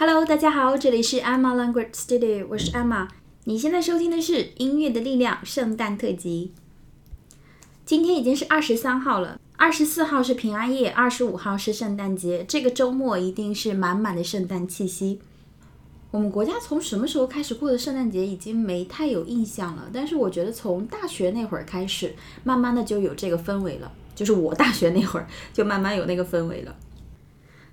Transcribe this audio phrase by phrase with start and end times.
[0.00, 3.08] Hello，大家好，这里是 Emma Language Studio，我是 Emma。
[3.46, 6.52] 你现在收听的是《音乐的力量》圣诞特辑。
[7.84, 12.44] 今天已经是二十三号了，二十四号是平安夜，二十五号是圣诞节。
[12.46, 15.18] 这个周末一定是满满的圣诞气息。
[16.12, 23.90] 我们国家从什么时候开始过的圣诞节已经没太有印象了，但是我觉得从大学那会儿开始，慢慢的就有这个氛围了。
[24.14, 26.76] 就是我大学那会儿就慢慢有那个氛围了。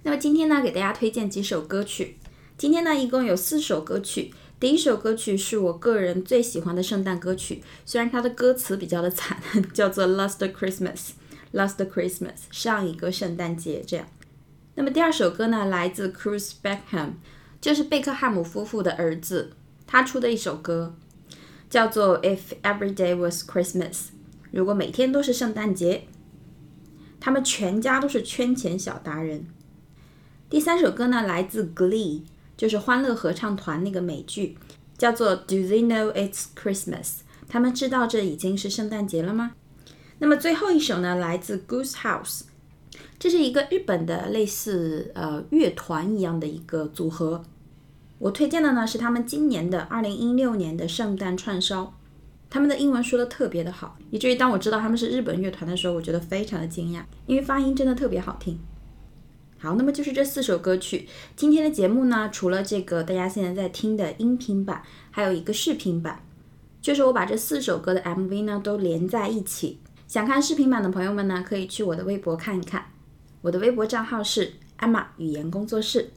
[0.05, 2.17] 那么今天呢，给大家推荐几首歌曲。
[2.59, 4.31] 今天呢，一共有四首歌曲。
[4.59, 9.41] 第一首歌曲是我个人最喜欢的圣诞歌曲，虽然它的歌词比较的惨，
[9.73, 11.09] 叫做《Last Christmas》
[11.53, 14.05] ，Last Christmas，上一个圣诞节这样。
[14.75, 17.13] 那么第二首歌呢，来自 Cruz Beckham，
[17.59, 19.53] 就是贝克汉姆夫妇的儿子，
[19.87, 20.95] 他出的一首歌，
[21.67, 23.93] 叫做《If Every Day Was Christmas》，
[24.51, 26.03] 如果每天都是圣诞节。
[27.19, 29.47] 他们全家都是圈钱小达人。
[30.55, 32.19] 第三首歌呢，来自《Glee》，
[32.55, 34.57] 就是欢乐合唱团那个美剧，
[34.97, 37.03] 叫做《Do They Know It's Christmas》？
[37.49, 39.51] 他们知道这已经是圣诞节了吗？
[40.19, 42.39] 那么最后一首呢，来自《Goose House》，
[43.19, 47.43] 这是一个日本的类似呃乐团一样的一个组合。
[48.19, 51.93] 我推荐的呢是他们今年的二零一六年的圣诞串烧。
[52.49, 58.57] 他们的英文说的特别的好，以至于当我知道他们是日本乐团的时候，我觉得非常的惊讶，因为发音真的特别好听。
[59.57, 61.07] 好，那么就是这四首歌曲。
[61.35, 66.23] 今天的节目呢，除了这个大家现在在听的音频版，还有一个视频版，
[66.81, 69.79] 就是我把这四首歌的 MV 呢都连在一起。
[70.07, 72.91] 想看视频版的朋友们呢，可以去我的微博看一看，
[73.41, 76.11] 我的微博账号是 Emma 语言工作室。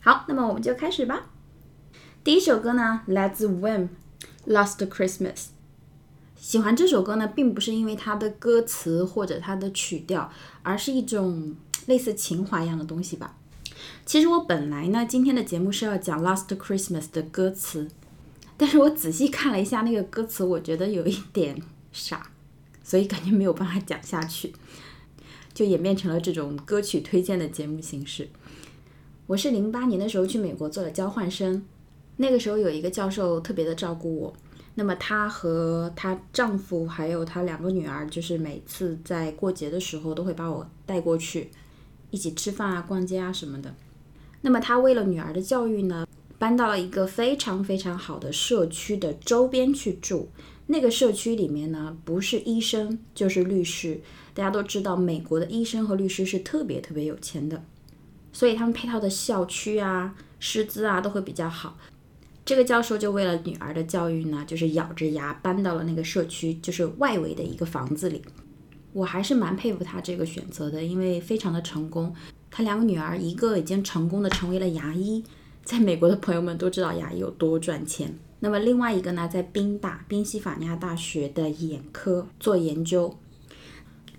[0.00, 1.26] 好，那么我们就开始吧。
[2.24, 3.88] 第一首歌呢，来自 Wham，
[4.52, 5.34] 《Last Christmas》。
[6.36, 10.30] 喜欢这首歌呢，并不是因为它的歌词或者它的曲调，
[10.62, 11.56] 而是一种
[11.88, 13.36] 类似情怀一样的东西吧。
[14.04, 17.88] 其实我本来呢，今天的节目是要讲《Last Christmas》的歌词，
[18.56, 21.60] 但是我仔细看了一下那个歌词，我觉得有一点
[21.92, 22.30] 傻，
[22.82, 24.52] 所以感觉没有办法讲下去，
[25.54, 28.28] 就演变成了这种歌曲推荐的节目形式。
[29.26, 31.64] 我是零八年的时候去美国做了交换生，
[32.16, 34.34] 那个时候有一个教授特别的照顾我。
[34.74, 41.50] 那么她和她丈夫还有她两个女儿，就是每次在过节的时候都会把我带过去，
[42.10, 43.74] 一起吃饭啊、逛街啊什么的。
[44.40, 46.06] 那么他为了女儿的教育呢，
[46.38, 50.30] 搬到了一个非常非常好的社区的周边去住。
[50.70, 54.00] 那个社区里面呢，不是医生就是律师。
[54.34, 57.64] 大家都知道，美国的医生和律师是特别特别有钱的，
[58.32, 61.76] 所以他们配套的校区啊、师资啊都会比较好。
[62.44, 68.22] 这个教授就为了女儿的教育呢，就是咬着牙搬到了那个社区，就是外围的一个房子里。
[68.98, 72.12] 我还是蛮佩服他这个选择的，因为非常的成功。
[72.50, 75.22] 他两个女儿，一个已经成功的成为了牙医，
[75.64, 78.18] 在美国的朋友们都知道牙医有多赚钱。
[78.40, 83.16] 那么另外一个呢，在宾大宾夕法尼亚大学的眼科做研究。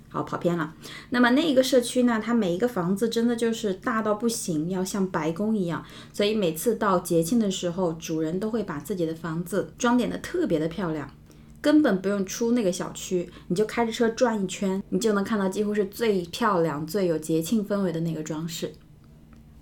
[0.08, 0.74] 好，跑偏了。
[1.10, 2.22] 那么那一个社区呢？
[2.24, 5.84] 它每一个房子真的就是大到不行，要像白宫一样。
[6.14, 11.14] 所以每次到节庆的时候，主人都会把自己的房子装点的特别的漂亮，
[11.62, 18.72] 根本不用出那个小区，你就开着车转一圈，你就能看到几乎是最漂亮、最有节庆氛围的那个装饰。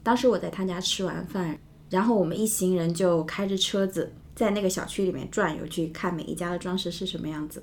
[0.03, 1.59] 当时我在他家吃完饭，
[1.89, 7.61] 然后我们一行人就开着车子在那个小区里面转悠，去看每一家的装饰是什么样子。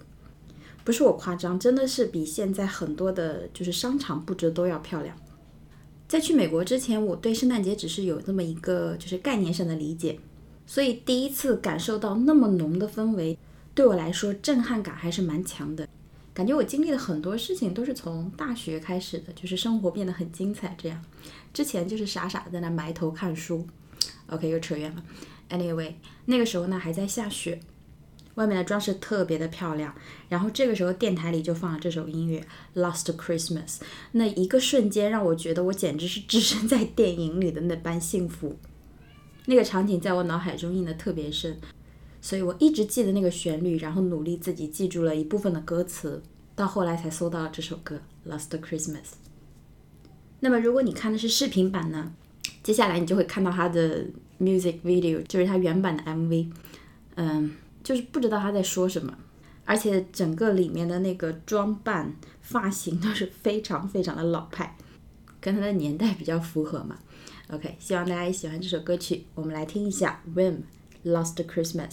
[0.84, 5.16] 不是我夸张，真的是比现在很多的，就是商场布置都要漂亮。
[6.06, 10.19] 在去美国之前，我对圣诞节只是有这么一个就是概念上的理解，
[10.66, 13.39] 所以第一次感受到那么浓的氛围，
[13.74, 15.88] 对我来说震撼感还是蛮强的。
[16.32, 20.74] 感觉我经历了很多事情都是从大学开始的，就是生活变得很精彩。
[20.78, 21.04] 这样
[21.52, 23.66] 之前就是傻傻的在那埋头看书。
[24.28, 25.04] OK，又扯远了。
[25.50, 25.94] Anyway，
[26.26, 27.60] 那个时候呢还在下雪。
[28.34, 29.94] 外面的装饰特别的漂亮，
[30.28, 32.44] 然后这个时候电台里就放了这首音乐
[32.80, 33.76] 《Last Christmas》，
[34.10, 38.58] 那一个瞬间让我觉得我简直是置身在电影里的那般幸福，
[39.46, 41.60] 那个场景在我脑海中印的特别深，
[42.24, 46.22] 所以我一直记得那个旋律，然后努力自己记住了一部分的歌词，
[46.56, 48.00] 到后来才搜到了这首歌
[48.32, 48.94] 《Last Christmas》。
[50.41, 52.15] 那么如果你看的是视频版呢，
[52.62, 54.06] 接下来你就会看到它的
[54.41, 56.50] music video，就是它原版的 MV，
[57.16, 57.56] 嗯。
[57.82, 59.15] 就是不知道他在说什么，
[59.66, 64.74] 而且整个里面的那个装扮、发型都是非常非常的老派，
[65.38, 66.98] 跟他的年代比较符合嘛。
[67.48, 70.60] OK，希望大家也喜欢这首歌曲，我们来听一下《Wim
[71.04, 71.91] Lost Christmas》。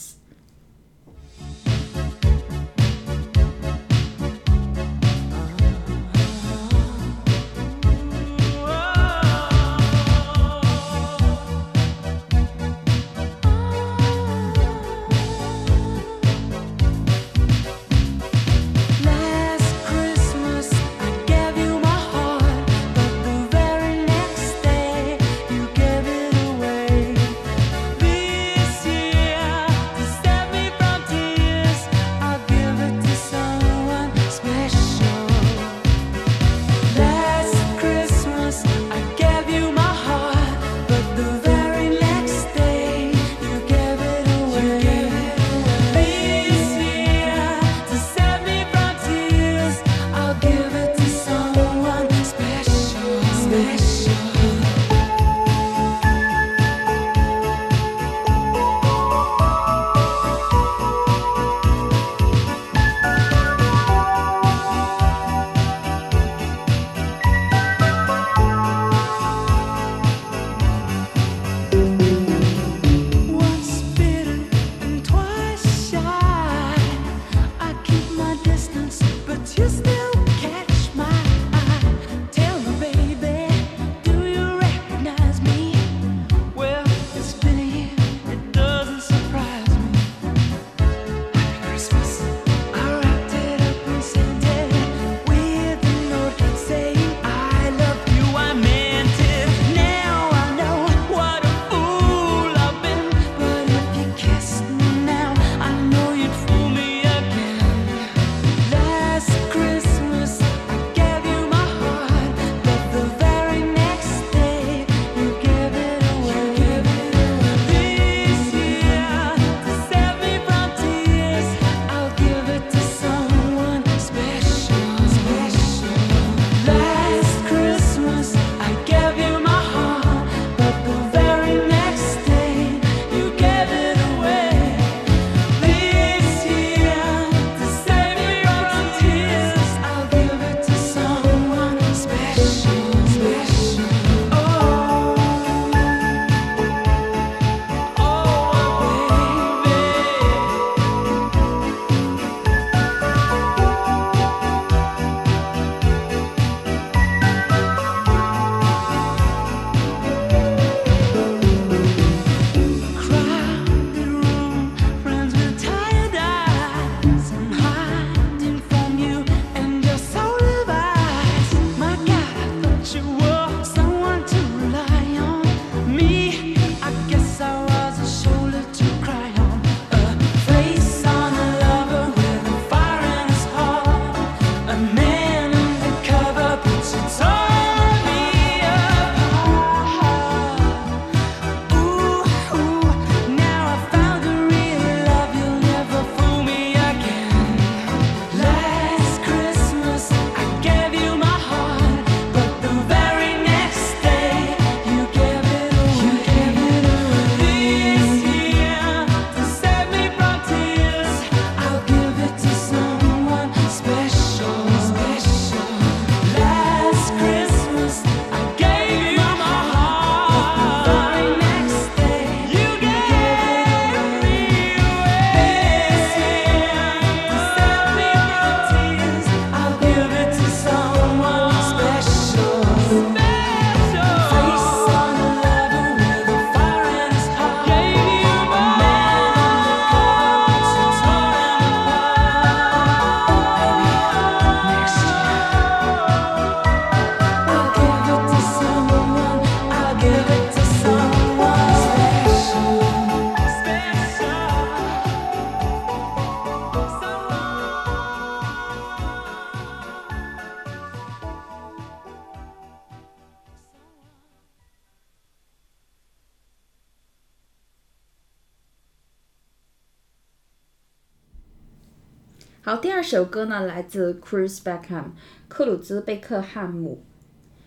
[272.63, 275.05] 好，第二首歌呢，来自 Chris Beckham，
[275.47, 277.01] 克鲁兹·贝克汉姆，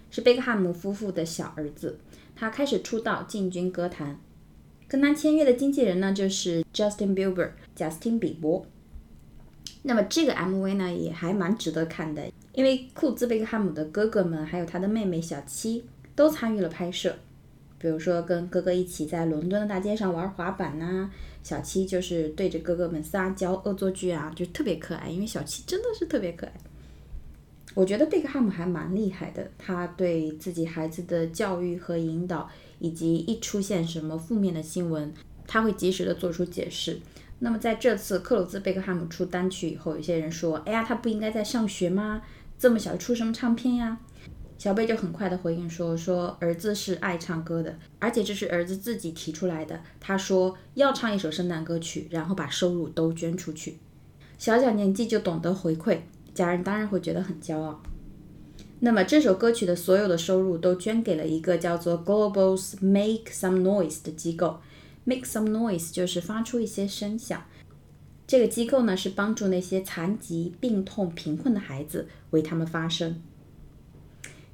[0.08, 1.98] 是贝克汉姆夫妇的小儿子。
[2.36, 4.20] 他开始出道，进军歌坛。
[4.86, 8.64] 跟他签约的经纪人呢，就是 Justin Bieber，贾斯汀·比伯。
[9.82, 15.84] 那么这个 MV 呢，也还蛮值得看的，因为库兹贝克汉姆的哥哥们还有他的妹妹小七
[16.14, 17.16] 都参与了拍摄。
[17.78, 21.10] 比如说跟哥哥一起在伦敦的大街上玩滑板呐，
[21.44, 25.08] 小七就是对着哥哥们撒娇、恶作剧啊，就特别可爱。
[25.08, 26.52] 因为小七真的是特别可爱。
[27.74, 32.48] 我觉得贝克汉姆还蛮厉害的，他对自己孩子的教育和引导，
[32.78, 35.12] 以及一出现什么负面的新闻，
[35.46, 37.00] 他会及时的做出解释。
[37.40, 42.22] 那么在这次克鲁兹贝克汉姆出单曲以后，有些人说：“哎呀，他不应该在上学吗？
[42.58, 43.98] 这么小出什么唱片呀？”
[44.64, 49.78] 小贝就很快的回应说：“说儿子是爱唱歌的，而且这是儿子自己提出来的。
[50.00, 53.76] 他说要唱一首圣诞歌曲，然后把收入都捐出去。
[54.38, 55.98] 小小年纪就懂得回馈，
[56.32, 57.82] 家人当然会觉得很骄傲。
[58.80, 64.60] 那么这首歌曲的所有的收入都捐给了一个叫做 Global's Make Some Noise 的机构。
[65.04, 67.44] Make Some Noise 就是发出一些声响。
[68.26, 73.20] 这个机构呢是帮助那些残疾、病痛、贫困的孩子为他们发声。”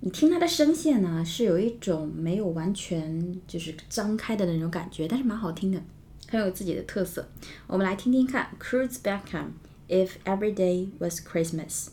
[0.02, 5.83] 你听他的声线呢，是有一种没有完全就是张开的那种感觉，但是蛮好听的，
[6.28, 7.28] 很有自己的特色。
[7.66, 11.88] 我们来听听看，Cruz Beckham，If Every Day Was Christmas。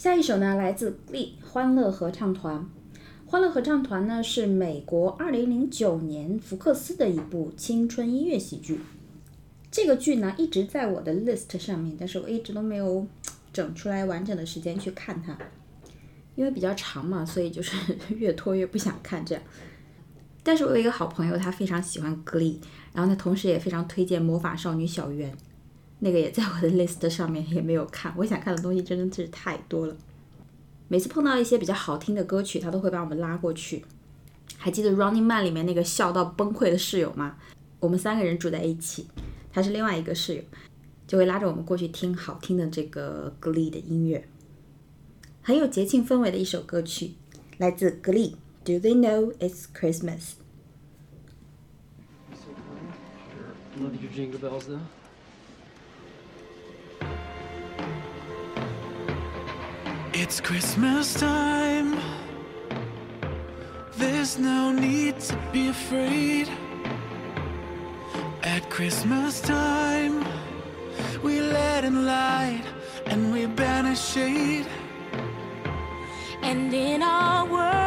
[0.00, 2.66] 下一首呢，来自 Glee 欢乐合唱团。
[3.26, 8.80] 欢乐合唱团呢，是美国2009年福克斯的一部青春音乐喜剧。
[9.70, 13.06] 这个剧呢一直在我的 list 上面，但是我一直都没有
[13.52, 15.36] 整出来完整的时间去看它，
[16.34, 17.76] 因为比较长嘛，所以就是
[18.16, 19.44] 越拖越不想看这样。
[20.42, 22.56] 但是我有一个好朋友，他非常喜欢 Glee，
[22.94, 25.30] 然后他同时也非常推荐《魔法少女小圆》，
[26.00, 28.12] 那个也在我的 list 上面，也没有看。
[28.16, 29.96] 我想看的东西真的是太多了。
[30.88, 33.84] 每次碰到一些比较好听的歌曲，他都会把我们拉过去。
[34.56, 37.36] 还记得《Running Man》里面那个笑到崩溃的室友吗？
[37.78, 39.06] 我们三个人住在一起，
[39.52, 40.42] 他是另外一个室友，
[41.06, 44.26] 就会拉着我们过去听好听的这个 Glee 的音乐，
[45.42, 47.12] 很有节庆氛围的一首歌曲，
[47.58, 48.34] 来自 Glee。
[48.62, 50.34] Do they know it's Christmas?
[53.80, 54.99] Love your jingle bells, though.
[60.22, 61.98] It's Christmas time.
[63.96, 66.46] There's no need to be afraid.
[68.42, 70.26] At Christmas time,
[71.22, 72.64] we let in light
[73.06, 74.66] and we banish shade.
[76.42, 77.79] And in our world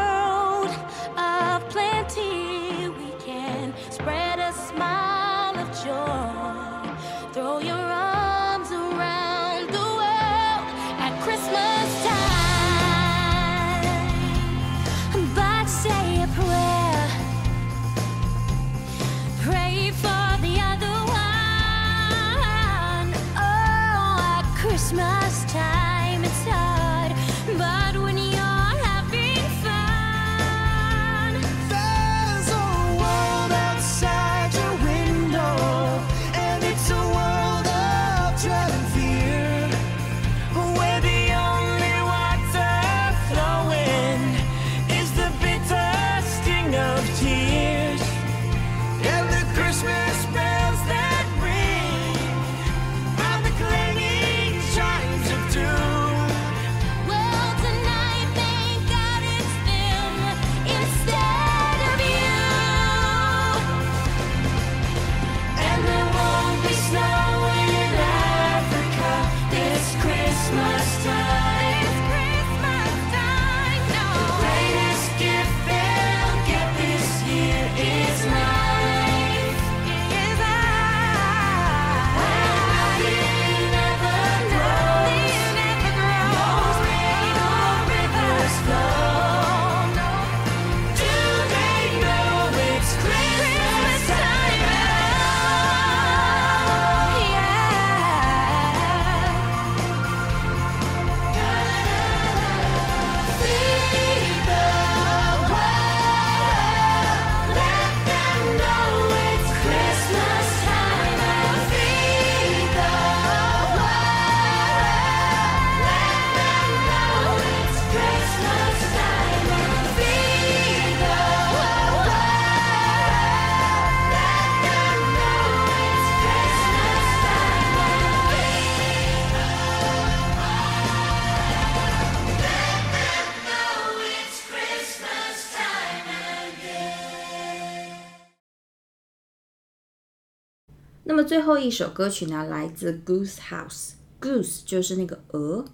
[141.33, 143.93] 最后一首歌曲呢，来自 Goose House。
[144.21, 145.65] Goose 就是那个鹅，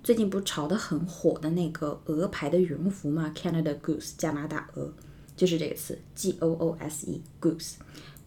[0.00, 4.92] 最近不是炒得很火的那个鹅牌的羽绒服吗？Canada Goose，加拿大鹅，
[5.36, 7.72] 就是这个词，G O O S E Goose。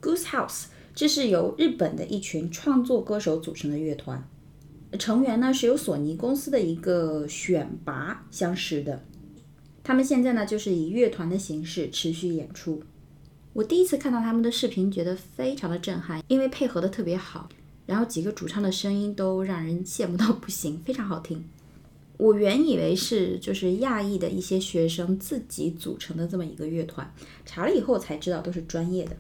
[0.02, 4.28] Goose House，这是由日本的一群创作歌手组成的乐团，
[5.00, 9.02] 成员呢是由索尼公司的一个选拔相识的。
[9.82, 12.84] 他们现在呢就是以乐团的形式持续演出。
[13.54, 17.48] 我第一次看到他们的视频，觉得非常的震撼，因为配合的特别好，
[17.86, 21.46] 然后几个主唱的声音都让人羡慕到不行，非常好听。
[22.18, 27.14] 我原以为是就是亚裔的一些学生自己组成的这么一个乐团，
[27.46, 29.16] 查了以后才知道都是专业的。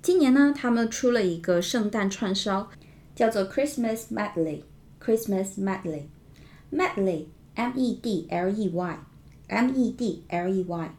[0.00, 2.70] 今年呢，他们出了一个圣诞串烧，
[3.16, 10.94] 叫做 Christmas Medley，Christmas Medley，Medley，M E D L E Y，M E D L E Y，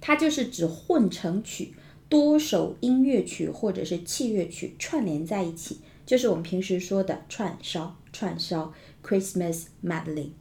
[0.00, 1.74] 它就是指混成曲，
[2.10, 10.32] 多首音乐曲或者是器乐曲串联在一起，就是我们平时说的串烧，串烧 Christmas Medley。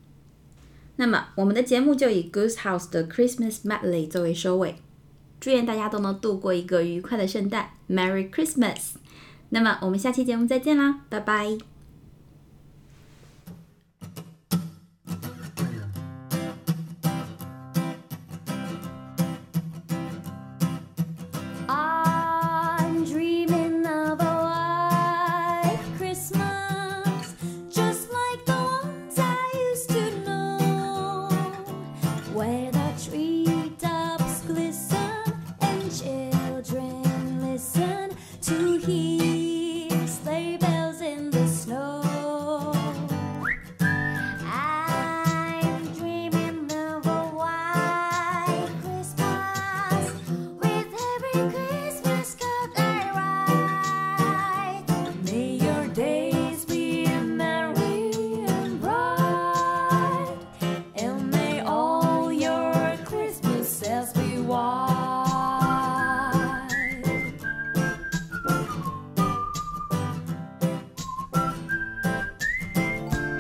[0.98, 4.76] 那么我们的节目就以 Goose House 的 Christmas Medley 作为收尾，
[5.40, 8.96] 祝愿大家都能度过一个愉快的圣诞，Merry Christmas。
[9.52, 11.79] 那么我们下期节目再见啦，拜拜。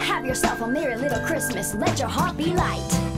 [0.01, 1.73] Have yourself a merry little Christmas.
[1.75, 3.08] Let your heart be light.